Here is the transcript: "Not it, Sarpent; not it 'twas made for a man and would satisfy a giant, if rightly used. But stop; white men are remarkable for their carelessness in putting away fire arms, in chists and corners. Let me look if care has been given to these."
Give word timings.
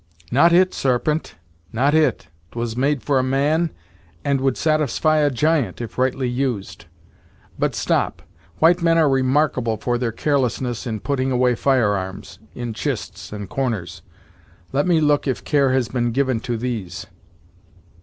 "Not 0.31 0.51
it, 0.51 0.73
Sarpent; 0.73 1.35
not 1.71 1.93
it 1.93 2.25
'twas 2.51 2.75
made 2.75 3.03
for 3.03 3.19
a 3.19 3.23
man 3.23 3.69
and 4.25 4.41
would 4.41 4.57
satisfy 4.57 5.17
a 5.17 5.29
giant, 5.29 5.79
if 5.79 5.95
rightly 5.95 6.27
used. 6.27 6.85
But 7.59 7.75
stop; 7.75 8.23
white 8.57 8.81
men 8.81 8.97
are 8.97 9.07
remarkable 9.07 9.77
for 9.77 9.99
their 9.99 10.11
carelessness 10.11 10.87
in 10.87 11.01
putting 11.01 11.29
away 11.29 11.53
fire 11.53 11.93
arms, 11.93 12.39
in 12.55 12.73
chists 12.73 13.31
and 13.31 13.47
corners. 13.47 14.01
Let 14.71 14.87
me 14.87 14.99
look 15.01 15.27
if 15.27 15.43
care 15.43 15.71
has 15.71 15.87
been 15.87 16.11
given 16.13 16.39
to 16.39 16.57
these." 16.57 17.05